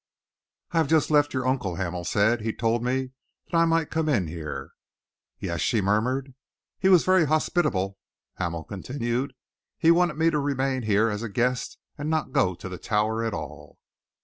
"I 0.71 0.79
have 0.79 0.87
just 0.87 1.11
left 1.11 1.31
your 1.31 1.47
uncle," 1.47 1.75
Hamel 1.75 2.05
said. 2.05 2.41
"He 2.41 2.53
told 2.53 2.83
me 2.83 3.11
that 3.51 3.55
I 3.59 3.65
might 3.65 3.91
come 3.91 4.09
in 4.09 4.25
here." 4.25 4.71
"Yes?" 5.37 5.61
she 5.61 5.79
murmured. 5.79 6.33
"He 6.79 6.89
was 6.89 7.05
very 7.05 7.25
hospitable," 7.25 7.99
Hamel 8.39 8.63
continued. 8.63 9.33
"He 9.77 9.91
wanted 9.91 10.17
me 10.17 10.31
to 10.31 10.39
remain 10.39 10.81
here 10.81 11.09
as 11.11 11.21
a 11.21 11.29
guest 11.29 11.77
and 11.99 12.09
not 12.09 12.31
go 12.31 12.55
to 12.55 12.67
the 12.67 12.79
Tower 12.79 13.23
at 13.23 13.35
all." 13.35 13.77